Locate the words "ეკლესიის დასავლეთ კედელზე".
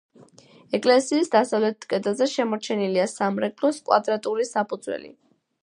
0.77-2.27